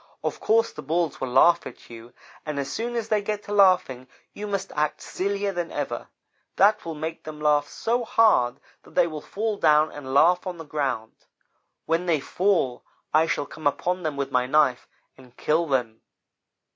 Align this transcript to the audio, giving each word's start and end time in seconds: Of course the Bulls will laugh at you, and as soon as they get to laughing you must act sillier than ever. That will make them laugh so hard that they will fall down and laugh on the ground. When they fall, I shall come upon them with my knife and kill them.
Of 0.23 0.39
course 0.39 0.71
the 0.71 0.81
Bulls 0.81 1.21
will 1.21 1.27
laugh 1.29 1.67
at 1.67 1.87
you, 1.91 2.11
and 2.43 2.57
as 2.57 2.73
soon 2.73 2.95
as 2.95 3.09
they 3.09 3.21
get 3.21 3.43
to 3.43 3.53
laughing 3.53 4.07
you 4.33 4.47
must 4.47 4.71
act 4.75 4.99
sillier 4.99 5.51
than 5.51 5.71
ever. 5.71 6.07
That 6.55 6.83
will 6.83 6.95
make 6.95 7.23
them 7.23 7.39
laugh 7.39 7.67
so 7.67 8.03
hard 8.03 8.59
that 8.81 8.95
they 8.95 9.05
will 9.05 9.21
fall 9.21 9.57
down 9.57 9.91
and 9.91 10.11
laugh 10.11 10.47
on 10.47 10.57
the 10.57 10.65
ground. 10.65 11.13
When 11.85 12.07
they 12.07 12.19
fall, 12.19 12.83
I 13.13 13.27
shall 13.27 13.45
come 13.45 13.67
upon 13.67 14.01
them 14.01 14.17
with 14.17 14.31
my 14.31 14.47
knife 14.47 14.87
and 15.19 15.37
kill 15.37 15.67
them. 15.67 16.01